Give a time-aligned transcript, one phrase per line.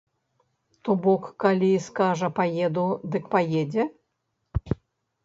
[0.87, 3.85] То бок, калі скажа паеду, дык паедзе?